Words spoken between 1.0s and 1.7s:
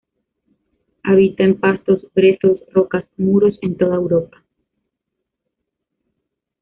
Habita en